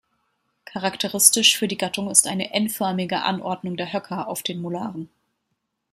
[0.65, 5.11] Charakteristisch für die Gattung ist eine N-förmige Anordnung der Höcker auf den Molaren.